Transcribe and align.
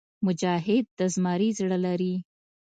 مجاهد 0.25 0.85
د 0.97 0.99
زمري 1.13 1.49
زړه 1.59 1.77
لري. 1.85 2.15